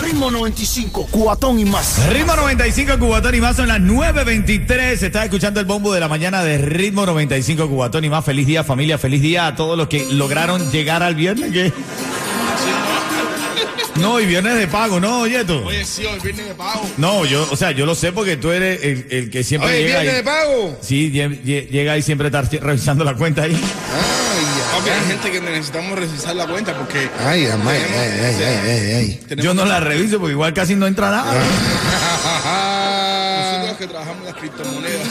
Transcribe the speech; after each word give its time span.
Ritmo 0.00 0.30
95, 0.30 1.08
cuatón 1.10 1.58
y 1.58 1.64
más. 1.64 1.98
Ritmo 2.08 2.34
95 2.34 2.98
Cubatón 2.98 3.34
y 3.34 3.40
más 3.40 3.56
son 3.56 3.68
las 3.68 3.78
9.23. 3.80 5.02
Estás 5.02 5.24
escuchando 5.24 5.60
el 5.60 5.66
bombo 5.66 5.92
de 5.92 6.00
la 6.00 6.08
mañana 6.08 6.42
de 6.42 6.58
Ritmo 6.58 7.04
95 7.04 7.68
Cubatón 7.68 8.04
y 8.04 8.08
más. 8.08 8.24
Feliz 8.24 8.46
día 8.46 8.64
familia, 8.64 8.96
feliz 8.98 9.20
día 9.20 9.46
a 9.48 9.56
todos 9.56 9.76
los 9.76 9.88
que 9.88 10.06
lograron 10.10 10.70
llegar 10.70 11.02
al 11.02 11.14
viernes. 11.14 11.52
¿qué? 11.52 11.72
No, 13.96 14.18
y 14.18 14.26
viernes 14.26 14.54
de 14.56 14.66
pago, 14.66 14.98
¿no? 14.98 15.20
Oye, 15.20 15.44
sí, 15.84 16.04
hoy 16.06 16.18
viernes 16.20 16.46
de 16.48 16.54
pago. 16.54 16.88
No, 16.96 17.24
yo, 17.26 17.46
o 17.50 17.56
sea, 17.56 17.72
yo 17.72 17.84
lo 17.84 17.94
sé 17.94 18.12
porque 18.12 18.36
tú 18.36 18.50
eres 18.50 18.82
el, 18.82 19.06
el 19.10 19.30
que 19.30 19.44
siempre 19.44 19.70
Oye, 19.70 19.82
llega 19.82 20.00
viernes 20.00 20.16
de 20.16 20.22
pago. 20.24 20.78
Sí, 20.80 21.12
lle- 21.12 21.42
lle- 21.44 21.68
llega 21.68 21.92
ahí 21.92 22.02
siempre 22.02 22.28
estar 22.28 22.48
revisando 22.62 23.04
la 23.04 23.14
cuenta 23.14 23.42
ahí. 23.42 23.60
Papi, 24.72 24.90
hay 24.90 25.04
gente 25.06 25.30
que 25.30 25.40
necesitamos 25.40 25.98
revisar 25.98 26.34
la 26.36 26.46
cuenta 26.46 26.74
porque 26.76 27.08
Ay, 27.24 27.46
amay, 27.46 27.78
ay, 27.78 27.94
ay, 27.94 28.34
ay, 28.42 28.70
ay, 28.70 28.92
ay. 28.94 29.20
tenemos 29.28 29.44
Yo 29.44 29.54
no 29.54 29.64
la 29.64 29.80
reviso 29.80 30.18
porque 30.18 30.32
igual 30.32 30.52
casi 30.54 30.74
no 30.74 30.86
entra 30.86 31.10
nada. 31.10 31.32
nosotros 33.52 33.76
que 33.78 33.86
trabajamos 33.86 34.24
las 34.24 34.34
criptomonedas. 34.34 35.02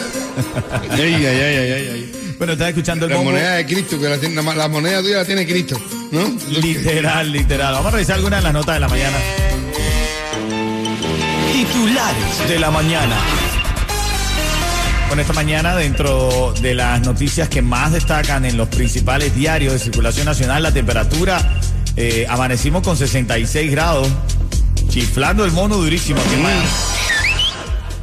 Ay, 0.91 0.99
ay, 0.99 1.25
ay, 1.25 1.41
ay, 1.41 1.71
ay, 1.71 1.89
ay. 1.93 2.35
Bueno, 2.37 2.53
estás 2.53 2.69
escuchando 2.69 3.05
el 3.05 3.11
La 3.11 3.17
bombo. 3.17 3.31
moneda 3.31 3.53
de 3.55 3.65
Cristo, 3.65 3.99
que 3.99 4.09
la, 4.09 4.17
tiene, 4.17 4.41
más- 4.41 4.55
la 4.55 4.67
moneda 4.67 5.01
tuya 5.01 5.17
la 5.17 5.25
tiene 5.25 5.45
Cristo, 5.45 5.79
¿no? 6.11 6.21
Literal, 6.49 7.31
literal. 7.31 7.73
Vamos 7.73 7.87
a 7.87 7.91
revisar 7.91 8.15
algunas 8.15 8.39
de 8.39 8.43
las 8.43 8.53
notas 8.53 8.75
de 8.75 8.79
la 8.79 8.87
mañana. 8.87 9.17
Titulares 11.53 12.49
de 12.49 12.59
la 12.59 12.71
mañana. 12.71 13.15
Bueno, 15.11 15.23
esta 15.23 15.33
mañana, 15.33 15.75
dentro 15.75 16.53
de 16.61 16.73
las 16.73 17.01
noticias 17.01 17.49
que 17.49 17.61
más 17.61 17.91
destacan 17.91 18.45
en 18.45 18.55
los 18.55 18.69
principales 18.69 19.35
diarios 19.35 19.73
de 19.73 19.79
circulación 19.79 20.25
nacional, 20.25 20.63
la 20.63 20.71
temperatura, 20.71 21.59
eh, 21.97 22.25
amanecimos 22.29 22.81
con 22.81 22.95
66 22.95 23.69
grados, 23.71 24.07
chiflando 24.87 25.43
el 25.43 25.51
mono 25.51 25.75
durísimo 25.75 26.21
aquí 26.21 26.35
en 26.35 26.43
Miami. 26.43 26.65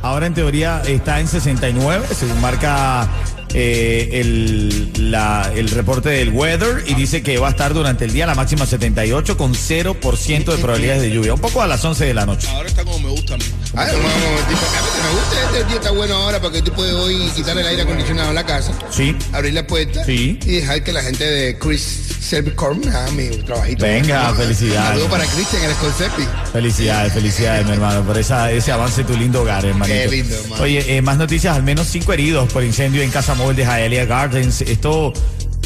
Ahora 0.03 0.27
en 0.27 0.35
teoría 0.35 0.83
está 0.87 1.19
en 1.19 1.29
69, 1.29 2.05
según 2.15 2.39
marca 2.43 3.09
eh, 3.55 4.11
el, 4.13 5.11
la- 5.11 5.51
el 5.57 5.71
reporte 5.71 6.11
del 6.11 6.29
weather 6.29 6.85
y 6.87 6.93
dice 6.93 7.23
que 7.23 7.39
va 7.39 7.47
a 7.47 7.51
estar 7.53 7.73
durante 7.73 8.05
el 8.05 8.13
día 8.13 8.27
la 8.27 8.35
máxima 8.35 8.67
78 8.67 9.39
con 9.39 9.55
0% 9.55 10.45
de 10.45 10.59
probabilidades 10.59 11.01
de 11.01 11.11
lluvia, 11.11 11.33
un 11.33 11.41
poco 11.41 11.63
a 11.63 11.67
las 11.67 11.83
11 11.83 12.05
de 12.05 12.13
la 12.13 12.27
noche. 12.27 12.49
Ahora 12.51 12.69
está 12.69 12.85
como 12.85 12.99
me 12.99 13.09
gusta 13.09 13.33
a 13.35 13.39
mí. 13.39 13.45
Ay, 13.77 13.93
vamos, 13.93 14.49
tipo, 14.49 14.61
a 14.67 15.09
me 15.09 15.15
gusta 15.21 15.43
este 15.45 15.65
día 15.65 15.77
está 15.77 15.91
bueno 15.91 16.15
ahora 16.17 16.41
porque 16.41 16.63
tú 16.63 16.73
puedes 16.73 16.95
hoy 16.95 17.31
quitar 17.37 17.57
el 17.57 17.67
aire 17.67 17.83
acondicionado 17.83 18.31
en 18.31 18.35
la 18.35 18.45
casa, 18.47 18.73
Sí. 18.91 19.15
abrir 19.33 19.53
la 19.55 19.67
puerta 19.67 20.05
Sí. 20.05 20.39
y 20.43 20.53
dejar 20.57 20.83
que 20.83 20.93
la 20.93 21.03
gente 21.03 21.25
de 21.25 21.59
Chris 21.59 21.83
Servicorn 22.21 22.87
haga 22.89 23.11
mi 23.13 23.29
trabajito. 23.29 23.85
Venga, 23.85 24.35
felicidades. 24.35 24.89
Saludos 24.89 25.09
para 25.11 25.25
Cristian, 25.27 25.63
el 25.65 25.75
Scorsepi. 25.75 26.23
Felicidades, 26.53 27.13
felicidades, 27.13 27.67
mi 27.67 27.73
hermano, 27.73 28.03
por 28.05 28.19
esa, 28.19 28.51
ese 28.51 28.73
avance 28.73 29.03
de 29.05 29.13
tu 29.13 29.19
lindo 29.19 29.43
hogar, 29.43 29.65
hermanito. 29.65 30.11
Qué 30.11 30.17
lindo, 30.17 30.35
hermano. 30.35 30.63
Oye, 30.63 30.97
eh, 30.97 31.03
más 31.03 31.17
noticias, 31.19 31.55
al 31.55 31.63
menos 31.63 31.87
cinco 31.89 32.13
heridos 32.13 32.51
por 32.53 32.65
incendio 32.65 33.03
en 33.03 33.11
Casa 33.11 33.35
Móvil 33.35 33.57
de 33.57 33.65
Hialeah 33.65 34.07
Gardens. 34.07 34.63
Esto, 34.63 35.13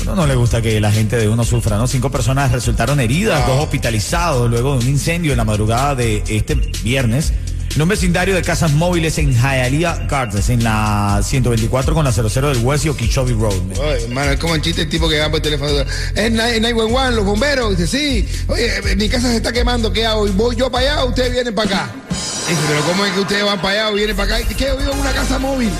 uno 0.02 0.14
no 0.16 0.26
le 0.26 0.34
gusta 0.34 0.60
que 0.60 0.80
la 0.80 0.92
gente 0.92 1.16
de 1.16 1.28
uno 1.28 1.44
sufra, 1.44 1.78
¿no? 1.78 1.86
Cinco 1.86 2.10
personas 2.10 2.50
resultaron 2.52 3.00
heridas, 3.00 3.46
dos 3.46 3.60
hospitalizados 3.62 4.50
luego 4.50 4.72
de 4.76 4.84
un 4.84 4.88
incendio 4.90 5.32
en 5.32 5.38
la 5.38 5.44
madrugada 5.44 5.94
de 5.94 6.22
este 6.28 6.54
viernes. 6.82 7.32
En 7.74 7.80
un 7.80 7.88
vecindario 7.88 8.34
de 8.34 8.42
casas 8.42 8.72
móviles 8.72 9.16
en 9.16 9.32
Hialeah 9.32 10.06
Gardens, 10.06 10.50
en 10.50 10.62
la 10.62 11.22
124 11.24 11.94
con 11.94 12.04
la 12.04 12.12
00 12.12 12.48
del 12.50 12.58
West 12.58 12.84
y 12.84 12.90
Okeechobee 12.90 13.32
Road. 13.32 13.54
Oye, 13.78 14.04
hermano, 14.04 14.32
es 14.32 14.38
como 14.38 14.54
el 14.54 14.60
chiste 14.60 14.82
el 14.82 14.90
tipo 14.90 15.08
que 15.08 15.18
va 15.18 15.28
por 15.28 15.36
el 15.36 15.42
teléfono. 15.42 15.70
Es 16.14 16.30
911, 16.30 17.16
los 17.16 17.24
bomberos. 17.24 17.78
Dice, 17.78 17.86
sí. 17.86 18.28
Oye, 18.48 18.94
mi 18.96 19.08
casa 19.08 19.28
se 19.28 19.36
está 19.36 19.52
quemando. 19.52 19.90
¿Qué 19.90 20.04
hago? 20.04 20.26
Voy 20.32 20.54
yo 20.54 20.70
para 20.70 20.96
allá, 20.96 21.04
ustedes 21.04 21.32
vienen 21.32 21.54
para 21.54 21.70
acá. 21.70 21.92
Dice, 22.10 22.60
pero 22.68 22.82
¿cómo 22.82 23.06
es 23.06 23.12
que 23.12 23.20
ustedes 23.20 23.44
van 23.44 23.62
para 23.62 23.74
allá 23.74 23.90
o 23.90 23.94
vienen 23.94 24.16
para 24.16 24.36
acá? 24.36 24.46
¿Qué? 24.46 24.66
Yo 24.66 24.76
vivo 24.76 24.92
en 24.92 24.98
una 24.98 25.12
casa 25.12 25.38
móvil. 25.38 25.70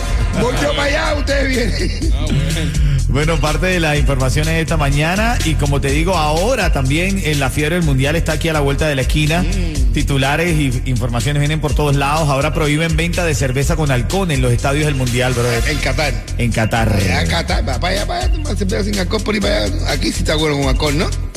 Voy 0.40 0.54
yo 0.62 0.74
para 0.74 0.84
allá, 0.84 1.14
ustedes 1.18 1.48
vienen. 1.48 2.10
Bueno, 2.10 2.91
parte 3.40 3.66
de 3.66 3.80
las 3.80 3.98
informaciones 3.98 4.54
de 4.54 4.60
esta 4.62 4.76
mañana 4.76 5.36
y 5.44 5.54
como 5.54 5.80
te 5.80 5.88
digo, 5.88 6.16
ahora 6.16 6.72
también 6.72 7.20
en 7.24 7.40
la 7.40 7.50
fiebre 7.50 7.76
del 7.76 7.84
mundial 7.84 8.16
está 8.16 8.32
aquí 8.32 8.48
a 8.48 8.52
la 8.52 8.60
vuelta 8.60 8.88
de 8.88 8.94
la 8.94 9.02
esquina. 9.02 9.44
Titulares 9.92 10.58
y 10.58 10.82
informaciones 10.86 11.40
vienen 11.40 11.60
por 11.60 11.74
todos 11.74 11.94
lados. 11.94 12.28
Ahora 12.28 12.54
prohíben 12.54 12.96
venta 12.96 13.24
de 13.24 13.34
cerveza 13.34 13.76
con 13.76 13.90
alcohol 13.90 14.30
en 14.30 14.40
los 14.40 14.52
estadios 14.52 14.86
del 14.86 14.94
mundial, 14.94 15.34
brother. 15.34 15.62
En 15.68 15.78
Qatar. 15.78 16.14
En 16.38 16.52
Qatar. 16.52 16.92
Allá, 16.92 17.26
Qatar, 17.26 17.64
para 17.64 17.88
allá, 17.88 18.06
para 18.06 18.24
allá, 18.24 18.56
cerveza 18.56 18.84
sin 18.84 18.98
alcohol 18.98 19.22
por 19.22 19.34
ahí 19.34 19.40
para 19.40 19.64
allá. 19.64 19.92
Aquí 19.92 20.10
sí 20.10 20.20
está 20.20 20.36
bueno 20.36 20.56
con 20.56 20.68
alcohol, 20.68 20.98
¿no? 20.98 21.31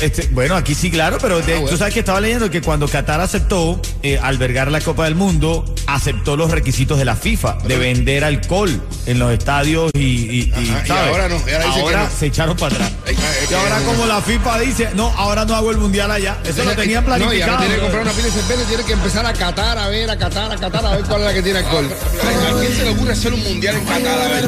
Este, 0.00 0.28
bueno, 0.32 0.56
aquí 0.56 0.74
sí, 0.74 0.90
claro, 0.90 1.18
pero 1.20 1.40
de- 1.40 1.54
Ah, 1.54 1.56
bueno. 1.56 1.70
tú 1.70 1.76
sabes 1.76 1.94
que 1.94 2.00
estaba 2.00 2.20
leyendo 2.20 2.50
que 2.50 2.60
cuando 2.60 2.88
Qatar 2.88 3.20
aceptó 3.20 3.80
eh, 4.02 4.18
albergar 4.22 4.70
la 4.70 4.80
Copa 4.80 5.04
del 5.04 5.14
Mundo, 5.14 5.64
aceptó 5.86 6.36
los 6.36 6.50
requisitos 6.50 6.98
de 6.98 7.04
la 7.04 7.16
FIFA 7.16 7.58
de 7.66 7.76
vender 7.76 8.24
alcohol 8.24 8.80
en 9.06 9.18
los 9.18 9.32
estadios 9.32 9.90
y, 9.94 10.00
y- 10.00 10.40
y, 10.42 10.52
Ajá, 10.52 10.82
y 10.84 10.88
¿sabes? 10.88 10.90
ahora 11.12 11.28
no, 11.28 11.36
y 11.36 11.50
ahora 11.52 11.66
dice 11.66 11.84
que 11.86 11.96
no. 11.96 12.10
se 12.18 12.26
echaron 12.26 12.56
para 12.56 12.74
atrás. 12.74 12.92
Ay, 13.06 13.16
Y 13.50 13.54
ahora 13.54 13.78
como 13.84 14.06
la 14.06 14.20
FIFA 14.20 14.58
dice, 14.60 14.88
no, 14.94 15.08
ahora 15.16 15.44
no 15.44 15.54
hago 15.54 15.70
el 15.70 15.78
mundial 15.78 16.10
allá. 16.10 16.38
Eso 16.44 16.64
lo 16.64 16.74
tenían 16.74 17.04
No, 17.06 17.14
y 17.16 17.18
planificado. 17.18 17.52
ahora 17.52 17.60
tiene 17.66 17.74
que 17.76 17.80
comprar 17.82 18.02
una 18.02 18.12
pila 18.12 18.24
de 18.26 18.32
cerveza 18.32 18.68
tiene 18.68 18.84
que 18.84 18.92
empezar 18.92 19.26
a 19.26 19.32
catar, 19.32 19.78
a 19.78 19.88
ver, 19.88 20.10
a 20.10 20.18
catar, 20.18 20.52
a 20.52 20.56
catar, 20.56 20.84
a 20.86 20.90
ver 20.96 21.04
cuál 21.04 21.20
es 21.20 21.26
la 21.26 21.34
que 21.34 21.42
tiene 21.42 21.58
alcohol. 21.60 21.88
¿A 21.88 22.60
quién 22.60 22.72
se 22.74 22.84
le 22.84 22.90
ocurre 22.90 23.12
hacer 23.12 23.32
un 23.32 23.42
mundial 23.44 23.76
en 23.76 23.84
Qatar? 23.84 24.20
A 24.20 24.28
ver. 24.28 24.46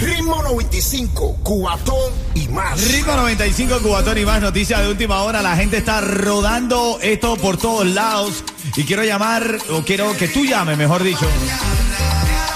Ritmo 0.00 0.42
95, 0.42 1.38
cuatón 1.42 2.12
y 2.44 2.48
más. 2.48 2.80
Ritmo 2.92 3.14
95 3.14 3.80
Cubatón 3.80 4.18
y 4.18 4.24
más 4.24 4.40
noticias 4.40 4.80
de 4.80 4.88
última 4.88 5.22
hora. 5.22 5.42
La 5.42 5.56
gente 5.56 5.78
está 5.78 6.00
rodando 6.00 6.98
esto 7.02 7.36
por 7.36 7.56
todos 7.56 7.86
lados. 7.86 8.44
Y 8.76 8.84
quiero 8.84 9.04
llamar, 9.04 9.58
o 9.70 9.82
quiero 9.82 10.16
que 10.16 10.28
tú 10.28 10.44
llames, 10.44 10.78
mejor 10.78 11.02
dicho. 11.02 11.26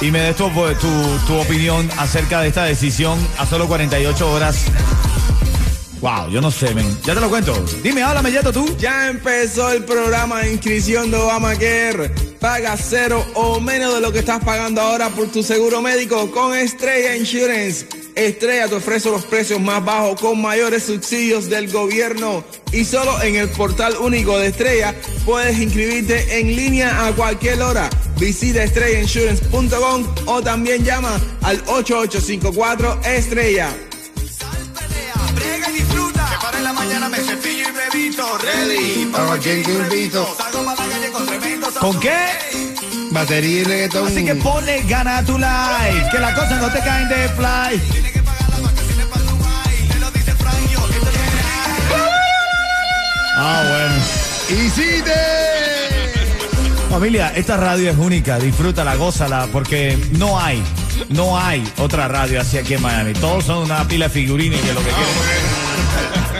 Y 0.00 0.10
me 0.10 0.20
des 0.20 0.36
tu, 0.36 0.48
tu, 0.48 1.18
tu 1.26 1.34
opinión 1.40 1.88
acerca 1.98 2.40
de 2.40 2.48
esta 2.48 2.64
decisión 2.64 3.18
a 3.38 3.46
solo 3.46 3.68
48 3.68 4.30
horas. 4.30 4.56
Wow, 6.02 6.30
yo 6.30 6.40
no 6.40 6.50
sé, 6.50 6.74
men. 6.74 6.84
Ya 7.04 7.14
te 7.14 7.20
lo 7.20 7.30
cuento. 7.30 7.54
Dime, 7.80 8.02
háblame, 8.02 8.32
Yeto, 8.32 8.52
tú. 8.52 8.76
Ya 8.76 9.08
empezó 9.08 9.70
el 9.70 9.84
programa 9.84 10.40
de 10.40 10.54
inscripción 10.54 11.12
de 11.12 11.16
Obamacare. 11.16 12.08
Paga 12.40 12.76
cero 12.76 13.24
o 13.34 13.60
menos 13.60 13.94
de 13.94 14.00
lo 14.00 14.10
que 14.10 14.18
estás 14.18 14.42
pagando 14.44 14.80
ahora 14.80 15.10
por 15.10 15.28
tu 15.28 15.44
seguro 15.44 15.80
médico 15.80 16.28
con 16.32 16.56
Estrella 16.56 17.14
Insurance. 17.14 17.86
Estrella 18.14 18.68
te 18.68 18.74
ofrece 18.74 19.10
los 19.10 19.24
precios 19.24 19.60
más 19.60 19.84
bajos 19.84 20.20
con 20.20 20.40
mayores 20.40 20.84
subsidios 20.84 21.48
del 21.48 21.70
gobierno. 21.70 22.44
Y 22.72 22.84
solo 22.84 23.20
en 23.22 23.36
el 23.36 23.48
portal 23.50 23.96
único 23.98 24.38
de 24.38 24.48
Estrella 24.48 24.94
puedes 25.24 25.58
inscribirte 25.58 26.38
en 26.38 26.54
línea 26.54 27.06
a 27.06 27.12
cualquier 27.12 27.60
hora. 27.62 27.88
Visita 28.18 28.62
estrellainsurance.com 28.62 30.06
o 30.26 30.42
también 30.42 30.84
llama 30.84 31.20
al 31.42 31.56
8854 31.66 33.00
Estrella. 33.04 33.70
Brega 35.34 35.70
y 35.70 35.72
disfruta. 35.72 36.28
Que 36.30 36.44
para 36.44 36.58
en 36.58 36.64
la 36.64 36.72
mañana 36.72 37.08
me 37.08 37.18
cepillo 37.18 37.64
y 37.68 37.72
me 37.72 38.00
visto. 38.00 38.38
Ready. 38.38 39.06
Para 39.06 39.38
quien 39.38 39.62
que 39.62 39.72
invito. 39.72 40.36
Salgo 40.36 40.64
para 40.64 40.86
la 40.86 40.92
calle 40.92 41.10
con 41.10 41.26
tremendo 41.26 41.68
¿Con 41.80 42.00
qué? 42.00 42.71
Batería 43.12 43.60
y 43.60 43.64
reggaetón. 43.64 44.08
Así 44.08 44.24
que 44.24 44.34
ponle 44.36 44.82
gana 44.84 45.22
tu 45.24 45.38
like. 45.38 46.10
Que 46.10 46.18
las 46.18 46.34
cosas 46.34 46.60
no 46.60 46.70
te 46.70 46.80
caen 46.80 47.08
de 47.08 47.28
fly. 47.30 47.82
Ah, 53.34 53.64
bueno. 53.68 54.62
¡Y 54.62 54.70
sí 54.70 55.02
te! 55.04 56.90
Familia, 56.90 57.32
esta 57.34 57.56
radio 57.56 57.90
es 57.90 57.96
única, 57.96 58.38
disfrútala, 58.38 58.94
gózala, 58.96 59.48
porque 59.50 59.98
no 60.12 60.38
hay, 60.38 60.62
no 61.08 61.38
hay 61.38 61.66
otra 61.78 62.06
radio 62.06 62.40
así 62.40 62.58
aquí 62.58 62.74
en 62.74 62.82
Miami. 62.82 63.14
Todos 63.14 63.44
son 63.44 63.64
una 63.64 63.88
pila 63.88 64.08
de 64.08 64.10
figurines 64.10 64.60
que 64.60 64.72
lo 64.74 64.80
que 64.80 64.90
quieren. 64.90 65.51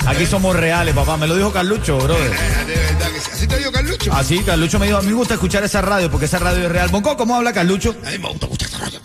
Aquí 0.07 0.27
somos 0.27 0.55
reales, 0.57 0.95
papá. 0.95 1.17
Me 1.17 1.27
lo 1.27 1.37
dijo 1.37 1.53
Carlucho, 1.53 1.99
brother. 1.99 2.31
De 2.67 2.75
verdad 2.75 3.11
que 3.13 3.21
sí. 3.21 3.31
¿Así 3.33 3.47
te 3.47 3.59
digo, 3.59 3.73
Carlucho? 3.73 4.13
Así, 4.13 4.39
Carlucho 4.41 4.79
me 4.79 4.87
dijo, 4.87 4.99
a 4.99 5.03
mí 5.03 5.09
me 5.09 5.15
gusta 5.15 5.35
escuchar 5.35 5.65
esa 5.65 5.81
radio 5.81 6.11
porque 6.11 6.27
esa 6.27 6.39
radio 6.39 6.67
es 6.67 6.73
real. 6.73 6.89
Bonco, 6.91 7.17
¿cómo 7.17 7.37
habla 7.37 7.53
Carlucho? 7.53 7.95
A 8.05 8.11
mí 8.11 8.19
me 8.19 8.29
gusta 8.29 8.47
escuchar 8.47 8.69
esta 8.69 8.79
radio. 8.85 9.01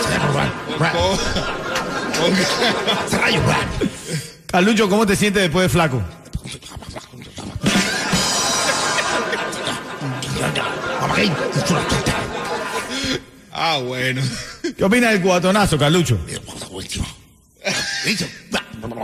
Esta 0.00 0.18
radio. 3.18 3.40
Carlucho, 4.46 4.88
¿cómo 4.88 5.06
te 5.06 5.16
sientes 5.16 5.42
después 5.42 5.64
de 5.64 5.68
flaco? 5.68 6.02
Ah, 13.52 13.78
bueno. 13.78 14.22
¿Qué 14.76 14.84
opinas 14.84 15.12
del 15.12 15.22
cubatonazo, 15.22 15.78
Carlucho? 15.78 16.18
buenísimo. 16.70 17.06
Listo. 18.04 18.24
Hacer. 18.24 18.26
eh, 18.26 19.03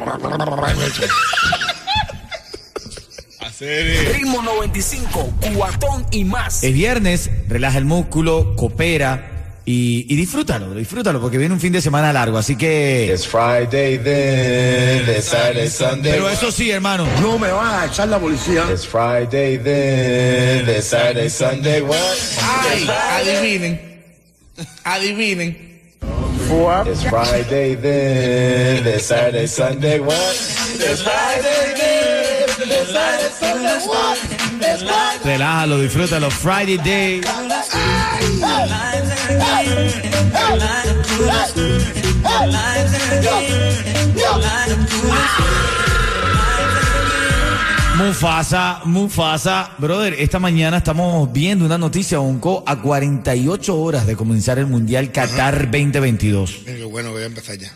Ritmo 3.60 4.42
95, 4.42 5.34
cuatón 5.54 6.06
y 6.10 6.24
más. 6.24 6.62
Es 6.64 6.72
viernes, 6.72 7.30
relaja 7.46 7.76
el 7.76 7.84
músculo, 7.84 8.56
coopera 8.56 9.58
y, 9.66 10.06
y 10.08 10.16
disfrútalo, 10.16 10.74
disfrútalo 10.74 11.20
porque 11.20 11.36
viene 11.36 11.52
un 11.52 11.60
fin 11.60 11.72
de 11.72 11.82
semana 11.82 12.10
largo, 12.12 12.38
así 12.38 12.56
que... 12.56 13.12
It's 13.12 13.26
Friday 13.26 13.98
then, 13.98 15.08
it's 15.14 15.26
Saturday, 15.26 15.68
Sunday. 15.68 16.12
Pero 16.12 16.30
eso 16.30 16.50
sí, 16.50 16.70
hermano, 16.70 17.06
No 17.20 17.38
me 17.38 17.52
vas 17.52 17.82
a 17.82 17.86
echar 17.86 18.08
la 18.08 18.18
policía. 18.18 18.64
It's 18.72 18.86
Friday 18.86 19.58
then, 19.58 20.68
it's 20.68 20.86
Saturday, 20.86 21.28
Sunday. 21.28 21.82
What? 21.82 21.98
Ay, 22.42 22.88
adivinen. 22.88 23.80
Adivinen. 24.84 25.69
It's 26.52 27.04
Friday 27.04 27.76
then, 27.76 28.84
it's 28.84 29.06
Saturday, 29.06 29.46
Sunday. 29.46 30.00
What? 30.00 30.16
It's 30.18 31.00
Friday 31.00 31.74
then, 31.76 32.48
it's 32.48 32.90
Saturday, 32.90 33.30
Sunday. 33.30 33.86
What? 33.86 34.18
It's 34.60 34.82
Friday. 34.82 35.24
relájalo, 35.24 35.78
disfrútalo, 35.78 36.28
Friday 36.30 36.76
Day. 36.78 37.20
Mufasa, 47.96 48.80
Mufasa, 48.86 49.72
brother, 49.78 50.14
esta 50.14 50.38
mañana 50.38 50.78
estamos 50.78 51.30
viendo 51.32 51.66
una 51.66 51.76
noticia, 51.76 52.18
Bonco, 52.18 52.62
a 52.66 52.80
48 52.80 53.76
horas 53.78 54.06
de 54.06 54.16
comenzar 54.16 54.58
el 54.58 54.66
Mundial 54.66 55.12
Qatar 55.12 55.70
2022. 55.70 56.60
Qué 56.64 56.84
bueno, 56.84 57.10
voy 57.10 57.22
a 57.22 57.26
empezar 57.26 57.58
ya. 57.58 57.70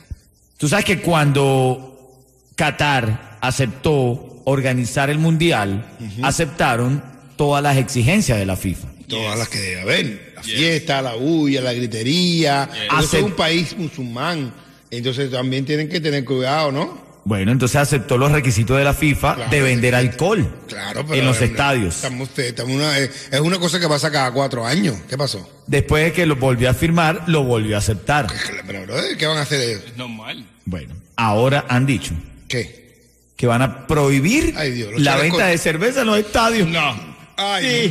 Tú 0.56 0.69
sabes 0.69 0.84
que 0.87 1.00
cuando 1.00 2.22
Qatar 2.56 3.38
aceptó 3.43 4.40
organizar 4.44 5.11
el 5.11 5.19
Mundial, 5.19 5.84
aceptaron 6.22 7.02
todas 7.37 7.62
las 7.62 7.76
exigencias 7.76 8.38
de 8.38 8.46
la 8.46 8.56
FIFA. 8.56 8.88
Todas 9.08 9.38
las 9.38 9.49
que 9.49 9.58
debe 9.58 9.81
haber. 9.82 10.32
La 10.37 10.43
fiesta, 10.43 11.02
la 11.02 11.14
bulla, 11.14 11.61
la 11.61 11.72
gritería. 11.75 12.69
Acep- 12.88 13.19
es 13.19 13.22
un 13.22 13.32
país 13.32 13.76
musulmán. 13.76 14.52
Entonces 14.90 15.31
también 15.31 15.66
tienen 15.66 15.88
que 15.88 16.00
tener 16.00 16.25
cuidado, 16.25 16.72
¿no? 16.72 17.04
Bueno, 17.26 17.53
entonces 17.53 17.76
aceptó 17.76 18.19
los 18.19 18.31
requisitos 18.32 18.76
de 18.76 18.85
la 18.85 18.93
FIFA 18.93 19.35
Claro, 19.37 19.50
de 19.50 19.62
vender 19.62 19.94
alcohol 19.94 20.47
Claro, 20.69 21.06
pero. 21.06 21.19
en 21.21 21.25
los 21.26 21.41
estadios. 21.41 21.97
Estamos, 21.97 22.29
estamos 22.38 22.73
una- 22.73 22.99
eh, 22.99 23.11
es 23.31 23.41
una 23.41 23.59
cosa 23.59 23.81
que 23.81 23.88
pasa 23.88 24.11
cada 24.11 24.31
cuatro 24.31 24.67
años. 24.67 24.97
¿Qué 25.09 25.17
pasó? 25.17 25.49
Después 25.67 26.05
de 26.05 26.12
que 26.12 26.26
lo 26.26 26.37
volvió 26.37 26.69
a 26.69 26.75
firmar, 26.75 27.23
lo 27.26 27.43
volvió 27.44 27.76
a 27.76 27.79
aceptar. 27.79 28.26
Pero, 28.67 28.82
brother, 28.85 29.17
¿qué 29.17 29.26
van 29.26 29.38
a 29.38 29.43
hacer 29.43 29.61
ellos? 29.61 29.82
Normal. 29.97 30.47
Bueno, 30.67 30.94
ahora 31.17 31.65
han 31.69 31.87
dicho 31.87 32.12
¿Qué? 32.47 32.99
que 33.37 33.47
van 33.47 33.62
a 33.62 33.87
prohibir 33.87 34.53
Ay, 34.59 34.73
Dios, 34.73 34.93
los 34.93 35.00
la 35.00 35.12
chalecos- 35.12 35.23
venta 35.38 35.47
de 35.47 35.56
cerveza 35.59 36.00
en 36.03 36.06
los 36.09 36.19
estadios. 36.19 36.69
No. 36.69 36.94
Ay, 37.38 37.91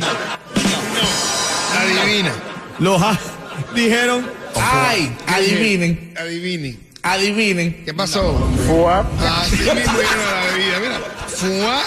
adivina. 1.76 2.32
Los 2.78 3.02
ha- 3.02 3.18
dijeron 3.74 4.26
Ay, 4.56 5.12
adivinen. 5.26 6.14
Adivine. 6.16 6.78
Adivinen. 7.02 7.84
¿Qué 7.84 7.92
pasó? 7.92 8.48
Así 8.64 9.56
mismo 9.56 9.74
era 9.74 10.32
la 10.32 10.52
bebida. 10.52 10.80
Mira, 10.80 11.00
fuá, 11.28 11.82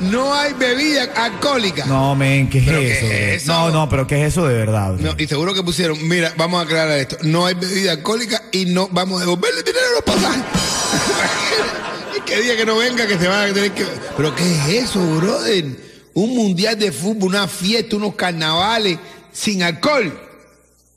no 0.00 0.34
hay 0.34 0.54
bebida 0.54 1.04
alcohólica. 1.14 1.84
No, 1.86 2.14
men, 2.14 2.48
¿qué 2.48 2.58
es, 2.58 2.64
¿Pero 2.64 2.78
qué 2.78 2.92
eso? 2.92 3.06
es 3.06 3.42
eso? 3.42 3.52
No, 3.52 3.70
no, 3.70 3.88
pero 3.88 4.06
¿qué 4.06 4.22
es 4.22 4.28
eso 4.28 4.46
de 4.46 4.54
verdad? 4.54 4.94
No, 4.98 5.14
y 5.18 5.26
seguro 5.26 5.52
que 5.52 5.62
pusieron, 5.62 5.96
mira, 6.08 6.32
vamos 6.36 6.60
a 6.60 6.64
aclarar 6.64 6.98
esto, 6.98 7.18
no 7.22 7.44
hay 7.44 7.54
bebida 7.54 7.92
alcohólica 7.92 8.42
y 8.50 8.64
no 8.64 8.88
vamos 8.90 9.20
a 9.20 9.24
devolverle 9.24 9.62
dinero 9.62 9.84
a 9.90 9.94
los 9.94 10.02
pasajes. 10.04 10.44
que 12.26 12.40
día 12.40 12.56
que 12.56 12.64
no 12.64 12.76
venga 12.78 13.06
que 13.06 13.18
se 13.18 13.28
van 13.28 13.50
a 13.50 13.52
tener 13.52 13.72
que... 13.72 13.86
Pero 14.16 14.34
¿qué 14.34 14.78
es 14.78 14.84
eso, 14.84 15.04
brother? 15.16 15.66
Un 16.14 16.34
mundial 16.34 16.78
de 16.78 16.92
fútbol, 16.92 17.28
una 17.30 17.46
fiesta, 17.46 17.96
unos 17.96 18.14
carnavales 18.14 18.98
sin 19.32 19.62
alcohol. 19.62 20.18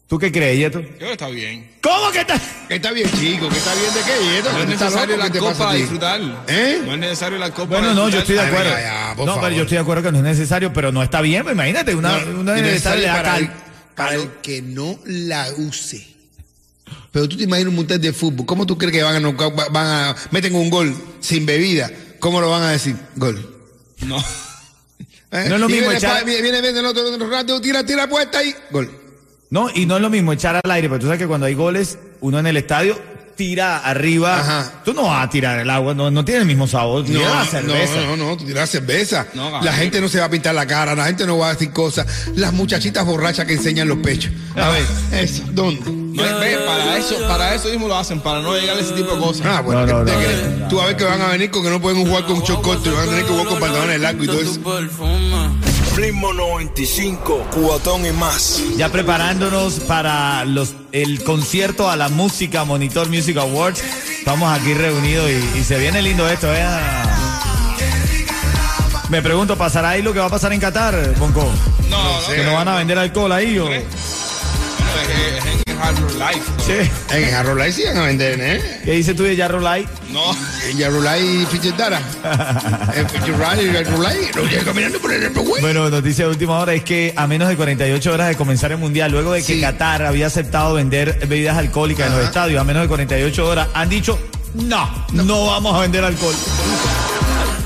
¿Tú 0.08 0.20
qué 0.20 0.32
crees, 0.32 0.60
Yeto? 0.60 0.82
Yo 0.82 0.88
creo 0.98 1.08
que 1.08 1.12
está 1.14 1.30
bien. 1.30 1.72
¿Cómo 1.82 2.12
que 2.12 2.20
está? 2.20 2.40
Que 2.68 2.76
está 2.76 2.92
bien, 2.92 3.10
chico, 3.20 3.50
que 3.50 3.58
está 3.58 3.74
bien 3.74 3.92
de 3.94 4.02
qué, 4.02 4.24
¿Y 4.24 4.38
esto? 4.38 4.52
No 4.54 4.60
es 4.60 4.66
¿Tú 4.68 4.72
estás 4.74 4.90
necesario 4.92 5.18
la 5.18 5.26
¿Qué 5.26 5.32
te 5.32 5.40
copa 5.40 5.72
a 5.72 5.74
disfrutar. 5.74 6.22
¿Eh? 6.48 6.82
No 6.86 6.94
es 6.94 7.00
necesario 7.00 7.38
la 7.40 7.50
copa 7.52 7.66
Bueno, 7.80 7.94
no, 7.96 8.10
yo 8.10 8.20
estoy 8.20 8.36
de 8.36 8.42
Ay, 8.42 8.48
acuerdo. 8.50 8.70
mira, 8.70 8.82
ya, 8.82 9.16
por 9.16 9.26
no, 9.26 9.32
favor. 9.34 9.44
pero 9.50 9.56
yo 9.58 9.62
estoy 9.64 9.76
de 9.78 9.82
acuerdo 9.82 10.04
que 10.04 10.12
no 10.12 10.18
es 10.20 10.24
necesario, 10.24 10.72
pero 10.74 10.92
no 10.92 11.02
está 11.02 11.22
bien, 11.22 11.42
pues 11.42 11.56
imagínate, 11.56 11.96
una, 11.96 12.20
No, 12.20 12.40
una 12.42 12.56
es 12.56 12.62
necesaria 12.62 13.14
para, 13.16 13.38
el, 13.38 13.50
cal- 13.96 14.14
el 14.14 14.30
que 14.44 14.62
no 14.62 15.00
la 15.06 15.48
use. 15.58 16.06
Pero 17.12 17.28
tú 17.28 17.36
te 17.38 17.44
imaginas 17.46 17.70
un 17.70 17.76
mundial 17.76 18.00
de 18.00 18.14
fútbol, 18.14 18.46
¿cómo 18.46 18.68
tú 18.68 18.78
crees 18.78 18.94
que 18.94 19.02
van 19.02 19.26
a, 19.26 19.30
van 19.32 19.88
a 19.88 20.16
meten 20.30 20.54
un 20.54 20.70
gol 20.70 20.96
sin 21.20 21.48
bebida? 21.48 21.90
¿Cómo 22.20 22.42
lo 22.42 22.52
van 22.52 22.62
a 22.62 22.70
decir? 22.72 22.96
Gol. 23.16 23.56
No. 24.02 24.18
¿Eh? 25.32 25.46
No 25.50 25.56
es 25.56 25.62
lo 25.62 25.68
Y 25.70 25.74
mismo 25.74 25.90
viene, 25.90 25.98
echar- 26.00 26.24
viene, 26.24 26.42
viene, 26.44 26.62
viene 26.62 26.80
el 26.80 26.86
otro, 26.86 27.04
otro 27.12 27.28
rato, 27.30 27.60
tira, 27.60 27.84
tira 27.84 28.08
puesta 28.08 28.38
ahí, 28.38 28.54
gol. 28.70 29.02
No, 29.50 29.70
y 29.74 29.86
no 29.86 29.96
es 29.98 30.02
lo 30.02 30.10
mismo 30.10 30.34
echar 30.34 30.60
al 30.62 30.72
aire, 30.72 30.90
pero 30.90 31.00
tú 31.00 31.06
sabes 31.06 31.20
que 31.20 31.28
cuando 31.28 31.46
hay 31.46 31.54
goles, 31.54 31.98
uno 32.22 32.40
en 32.40 32.48
el 32.48 32.58
estadio 32.58 33.00
tira 33.36 33.80
arriba. 33.80 34.40
Ajá. 34.40 34.82
Tú 34.84 34.94
no 34.94 35.04
vas 35.04 35.26
a 35.26 35.30
tirar 35.30 35.60
el 35.60 35.70
agua, 35.70 35.94
no, 35.94 36.10
no 36.10 36.26
tiene 36.26 36.42
el 36.42 36.48
mismo 36.48 36.68
sabor. 36.68 37.04
Tira 37.06 37.30
la 37.30 37.46
cerveza. 37.46 38.02
no, 38.02 38.18
no, 38.18 38.26
no, 38.30 38.38
tú 38.38 38.46
tiras 38.46 38.70
cerveza. 38.70 39.28
No, 39.34 39.62
la 39.62 39.74
gente 39.74 40.02
no 40.02 40.08
se 40.08 40.20
va 40.20 40.26
a 40.26 40.30
pintar 40.30 40.56
la 40.56 40.66
cara, 40.66 40.96
la 40.96 41.06
gente 41.06 41.26
no 41.26 41.38
va 41.38 41.50
a 41.50 41.54
decir 41.54 41.72
cosas. 41.72 42.28
Las 42.36 42.54
muchachitas 42.54 43.06
borrachas 43.06 43.46
que 43.46 43.54
enseñan 43.54 43.88
los 43.88 43.98
pechos. 44.00 44.32
A 44.56 44.70
ver, 44.70 44.86
eso, 45.12 45.44
¿dónde? 45.52 45.82
No, 45.92 46.24
ve, 46.40 46.58
para 46.66 46.98
eso, 46.98 47.16
para 47.28 47.56
eso 47.56 47.68
mismo 47.70 47.88
lo 47.88 47.98
hacen, 47.98 48.22
para 48.22 48.42
no 48.42 48.56
llegar 48.56 48.78
a 48.78 48.80
ese 48.80 48.94
tipo 48.94 49.14
de 49.16 49.20
cosas. 49.20 49.46
Ah, 49.46 49.62
bueno, 49.62 49.86
No, 49.86 50.00
no, 50.00 50.06
¿qué 50.06 50.12
te 50.12 50.18
no, 50.18 50.24
crees? 50.24 50.50
no, 50.50 50.58
no, 50.58 50.68
tú 50.70 50.82
a 50.82 50.86
ver 50.86 50.96
que 50.96 51.04
van 51.04 51.22
a 51.22 51.28
venir 51.28 51.52
con 51.52 51.62
que 51.64 51.70
no 51.70 51.82
pueden 51.82 52.06
jugar 52.06 52.24
con 52.26 52.38
y 52.38 52.90
van 52.90 53.00
a 53.00 53.06
tener 53.06 53.26
que 53.26 53.32
jugar 53.32 53.48
con 53.48 53.60
pantalones 53.60 54.00
largos 54.00 54.24
y 54.24 54.28
todo 54.28 54.42
eso. 54.42 54.62
Ritmo 55.96 56.34
95, 56.34 57.48
cuatón 57.52 58.06
y 58.06 58.12
más. 58.12 58.62
Ya 58.76 58.92
preparándonos 58.92 59.80
para 59.82 60.44
los, 60.44 60.76
el 60.92 61.24
concierto 61.24 61.90
a 61.90 61.96
la 61.96 62.10
música 62.10 62.66
Monitor 62.66 63.08
Music 63.08 63.38
Awards. 63.38 63.82
Estamos 64.20 64.52
aquí 64.60 64.74
reunidos 64.74 65.30
y, 65.30 65.60
y 65.60 65.64
se 65.64 65.78
viene 65.78 66.02
lindo 66.02 66.28
esto, 66.28 66.54
¿eh? 66.54 66.66
Me 69.10 69.22
pregunto, 69.22 69.58
¿pasará 69.58 69.92
ahí 69.92 70.02
lo 70.02 70.12
que 70.12 70.20
va 70.20 70.26
a 70.26 70.30
pasar 70.30 70.52
en 70.52 70.60
Qatar, 70.60 71.16
Bonco? 71.18 71.50
No, 71.90 72.04
no, 72.04 72.22
sé. 72.22 72.36
¿Que 72.36 72.44
no 72.44 72.56
van 72.56 72.68
a 72.68 72.76
vender 72.76 72.98
alcohol 72.98 73.32
ahí 73.32 73.58
o...? 73.58 73.66
Bueno, 73.66 73.78
es, 73.78 75.46
es 75.46 75.66
en 75.68 76.20
Life. 76.20 76.52
¿no? 76.58 76.64
Sí. 76.64 76.92
En 77.12 77.32
Jarrolay 77.32 77.72
sí 77.72 77.84
van 77.86 77.98
a 77.98 78.02
vender, 78.02 78.40
¿eh? 78.42 78.82
¿Qué 78.84 78.92
dices 78.92 79.16
tú 79.16 79.24
de 79.24 79.38
Jarro 79.38 79.60
Light? 79.60 79.88
No. 80.16 80.32
En 80.70 80.80
Jarrolay 80.80 81.42
y 81.42 81.46
Fichitara. 81.46 82.00
En 82.96 83.10
Fichitara 83.10 83.62
y 83.62 83.68
Jarrolay. 83.70 84.18
Lo 84.34 84.46
llegan 84.46 84.64
caminando 84.64 84.98
por 85.00 85.12
el 85.12 85.24
aeropuerto. 85.24 85.60
Bueno, 85.60 85.90
noticia 85.90 86.24
de 86.24 86.32
última 86.32 86.58
hora 86.58 86.74
es 86.74 86.86
que 86.86 87.14
a 87.18 87.28
menos 87.28 87.50
de 87.50 87.58
48 87.58 88.14
horas 88.14 88.30
de 88.30 88.36
comenzar 88.38 88.72
el 88.72 88.78
Mundial, 88.78 89.12
luego 89.12 89.34
de 89.34 89.42
que 89.44 89.56
Sí. 89.56 89.62
Qatar 89.62 90.04
había 90.06 90.28
aceptado 90.28 90.74
vender 90.76 91.28
bebidas 91.28 91.58
alcohólicas 91.58 92.08
en 92.08 92.16
los 92.16 92.24
estadios, 92.24 92.62
a 92.62 92.64
menos 92.64 92.84
de 92.84 92.88
48 92.88 93.46
horas, 93.46 93.68
han 93.74 93.90
dicho, 93.90 94.18
no, 94.54 95.06
no, 95.12 95.48
vamos 95.48 95.76
a 95.76 95.82
vender 95.82 96.06
alcohol. 96.06 96.36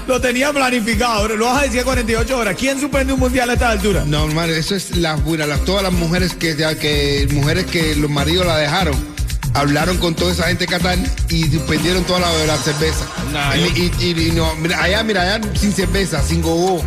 Lo 0.08 0.20
tenía 0.20 0.52
planificado, 0.52 1.28
lo 1.28 1.46
vas 1.46 1.60
a 1.60 1.66
decir 1.66 1.82
a 1.82 1.84
48 1.84 2.36
horas. 2.36 2.56
¿Quién 2.58 2.80
suspende 2.80 3.14
un 3.14 3.20
Mundial 3.20 3.48
a 3.52 3.54
esta 3.54 3.70
altura? 3.70 4.04
No, 4.08 4.26
hermano, 4.26 4.54
eso 4.54 4.76
es. 4.76 4.96
Las, 4.98 5.24
todas 5.66 5.84
las 5.84 5.94
mujeres 5.94 6.34
que, 6.34 6.56
que 6.58 7.28
mujeres 7.32 7.68
que 7.68 7.96
los 7.96 8.10
maridos 8.10 8.48
la 8.48 8.58
dejaron. 8.58 9.19
Hablaron 9.54 9.98
con 9.98 10.16
toda 10.16 10.32
esa 10.32 10.44
gente 10.48 10.66
de 10.66 10.72
Qatar 10.72 10.98
y 11.30 11.44
suspendieron 11.52 12.04
toda 12.04 12.20
la, 12.20 12.46
la 12.46 12.58
cerveza. 12.58 13.06
Nah, 13.34 13.56
y, 13.56 13.60
yo- 13.60 13.68
y- 14.00 14.06
y- 14.22 14.28
y 14.28 14.32
no, 14.32 14.56
mira, 14.56 14.82
allá, 14.82 15.04
mira, 15.04 15.22
allá 15.24 15.42
sin 15.60 15.74
cerveza, 15.74 16.22
sin 16.24 16.42
gogo. 16.42 16.82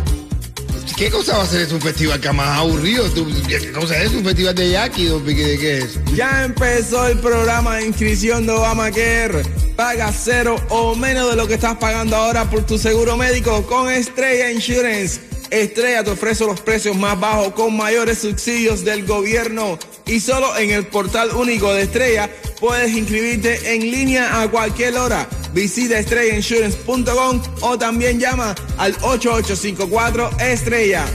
¿Qué 0.95 1.09
cosa 1.09 1.37
va 1.37 1.43
a 1.43 1.47
ser 1.47 1.61
eso? 1.61 1.75
Un 1.75 1.81
festival 1.81 2.19
que 2.21 2.31
más 2.31 2.59
aburrido. 2.59 3.03
¿Qué 3.47 3.71
cosa 3.71 3.97
es? 4.01 4.11
¿Un 4.13 4.23
festival 4.23 4.53
de 4.53 4.69
yaqui? 4.71 5.05
¿De 5.05 5.35
qué, 5.35 5.57
qué 5.59 5.77
es? 5.79 5.99
Ya 6.15 6.43
empezó 6.45 7.07
el 7.07 7.17
programa 7.19 7.77
de 7.77 7.87
inscripción 7.87 8.45
de 8.45 8.51
Obamacare. 8.53 9.41
Paga 9.75 10.11
cero 10.13 10.55
o 10.69 10.93
menos 10.95 11.31
de 11.31 11.35
lo 11.35 11.47
que 11.47 11.55
estás 11.55 11.77
pagando 11.77 12.15
ahora 12.15 12.47
por 12.49 12.63
tu 12.65 12.77
seguro 12.77 13.17
médico 13.17 13.65
con 13.65 13.91
Estrella 13.91 14.51
Insurance. 14.51 15.19
Estrella 15.49 16.03
te 16.03 16.11
ofrece 16.11 16.45
los 16.45 16.61
precios 16.61 16.95
más 16.95 17.19
bajos 17.19 17.53
con 17.53 17.75
mayores 17.75 18.19
subsidios 18.19 18.85
del 18.85 19.05
gobierno. 19.05 19.79
Y 20.05 20.19
solo 20.19 20.55
en 20.57 20.71
el 20.71 20.85
portal 20.87 21.31
único 21.35 21.73
de 21.73 21.83
Estrella 21.83 22.29
puedes 22.59 22.91
inscribirte 22.91 23.73
en 23.73 23.81
línea 23.89 24.41
a 24.41 24.49
cualquier 24.49 24.95
hora. 24.97 25.27
Visita 25.53 25.99
estrellainsurance.com 25.99 27.41
o 27.61 27.77
también 27.77 28.19
llama 28.19 28.55
al 28.77 28.93
8854 29.01 30.31
Estrella. 30.39 31.05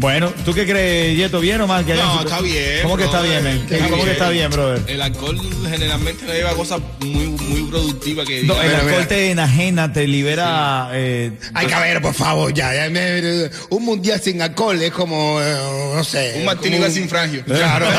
Bueno, 0.00 0.32
¿tú 0.44 0.54
qué 0.54 0.64
crees, 0.64 1.16
Yeto? 1.16 1.40
¿Bien 1.40 1.60
o 1.60 1.66
mal? 1.66 1.84
Que 1.84 1.94
No, 1.94 2.20
está 2.20 2.40
bien. 2.40 2.82
¿Cómo 2.84 2.96
que 2.96 3.02
está 3.04 3.20
bien, 3.20 3.42
men? 3.42 3.66
Está 3.68 3.88
¿Cómo 3.88 4.04
que 4.04 4.12
está 4.12 4.28
bien, 4.30 4.48
brother? 4.48 4.80
El 4.86 5.02
alcohol 5.02 5.36
generalmente 5.68 6.24
no 6.24 6.32
lleva 6.32 6.52
cosas 6.52 6.80
muy, 7.00 7.26
muy 7.26 7.62
productivas 7.68 8.24
que 8.24 8.44
No, 8.44 8.54
el 8.62 8.74
alcohol 8.76 8.92
mira. 8.92 9.08
te 9.08 9.30
enajena, 9.32 9.92
te 9.92 10.06
libera... 10.06 10.90
eh, 10.92 11.32
Ay, 11.52 11.66
caballero, 11.66 12.00
por 12.00 12.14
favor, 12.14 12.54
ya. 12.54 12.72
ya 12.76 12.88
me- 12.90 13.50
un 13.70 13.84
mundial 13.84 14.20
sin 14.20 14.40
alcohol 14.40 14.80
es 14.80 14.92
como, 14.92 15.40
eh, 15.42 15.56
no 15.96 16.04
sé. 16.04 16.34
Un 16.38 16.44
martini 16.44 16.78
como 16.78 16.90
sin 16.90 17.08
frangio. 17.08 17.42
Claro. 17.46 17.86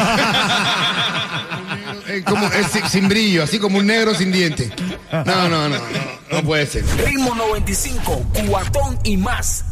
Como, 2.26 2.48
es 2.48 2.68
sin- 2.72 2.88
sin 2.90 3.08
brillo, 3.08 3.44
así 3.44 3.60
como 3.60 3.78
un 3.78 3.86
negro 3.86 4.16
sin 4.16 4.32
dientes. 4.32 4.72
No, 5.12 5.24
no, 5.48 5.48
no, 5.48 5.70
no, 5.70 5.78
no 6.32 6.44
puede 6.44 6.66
ser. 6.66 6.84
Ritmo 7.06 7.36
95, 7.36 8.26
cuatón 8.48 8.98
y 9.04 9.16
más. 9.16 9.64